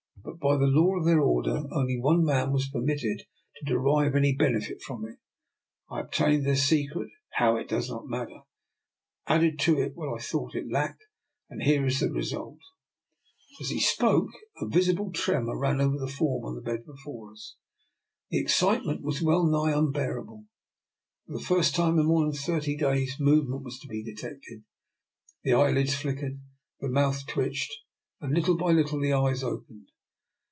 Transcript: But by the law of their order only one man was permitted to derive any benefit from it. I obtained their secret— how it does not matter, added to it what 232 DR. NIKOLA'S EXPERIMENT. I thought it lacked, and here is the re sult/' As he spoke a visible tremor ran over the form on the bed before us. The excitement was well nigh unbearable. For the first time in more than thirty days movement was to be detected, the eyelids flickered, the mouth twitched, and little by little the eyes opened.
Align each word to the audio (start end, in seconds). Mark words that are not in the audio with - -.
But 0.23 0.37
by 0.39 0.55
the 0.57 0.67
law 0.67 0.97
of 0.97 1.05
their 1.05 1.19
order 1.19 1.63
only 1.71 1.99
one 1.99 2.23
man 2.23 2.51
was 2.51 2.69
permitted 2.69 3.23
to 3.57 3.65
derive 3.65 4.13
any 4.15 4.35
benefit 4.35 4.79
from 4.81 5.03
it. 5.07 5.17
I 5.89 5.99
obtained 6.01 6.45
their 6.45 6.55
secret— 6.55 7.09
how 7.39 7.57
it 7.57 7.67
does 7.67 7.89
not 7.89 8.07
matter, 8.07 8.41
added 9.25 9.57
to 9.61 9.79
it 9.79 9.95
what 9.95 10.05
232 10.07 10.07
DR. 10.07 10.13
NIKOLA'S 10.13 10.23
EXPERIMENT. 10.23 10.23
I 10.23 10.31
thought 10.31 10.57
it 10.57 10.71
lacked, 10.71 11.05
and 11.49 11.63
here 11.63 11.85
is 11.85 11.99
the 11.99 12.11
re 12.11 12.21
sult/' 12.21 13.61
As 13.61 13.69
he 13.69 13.79
spoke 13.79 14.29
a 14.59 14.67
visible 14.67 15.11
tremor 15.11 15.57
ran 15.57 15.81
over 15.81 15.97
the 15.97 16.07
form 16.07 16.45
on 16.45 16.55
the 16.55 16.61
bed 16.61 16.85
before 16.85 17.31
us. 17.31 17.55
The 18.29 18.39
excitement 18.39 19.01
was 19.01 19.23
well 19.23 19.45
nigh 19.47 19.73
unbearable. 19.75 20.45
For 21.27 21.33
the 21.33 21.43
first 21.43 21.75
time 21.75 21.97
in 21.97 22.05
more 22.05 22.25
than 22.25 22.33
thirty 22.33 22.77
days 22.77 23.19
movement 23.19 23.63
was 23.63 23.79
to 23.79 23.87
be 23.87 24.03
detected, 24.03 24.63
the 25.43 25.53
eyelids 25.53 25.95
flickered, 25.95 26.39
the 26.79 26.89
mouth 26.89 27.25
twitched, 27.25 27.73
and 28.19 28.33
little 28.35 28.57
by 28.57 28.71
little 28.71 28.99
the 28.99 29.13
eyes 29.13 29.41
opened. 29.43 29.87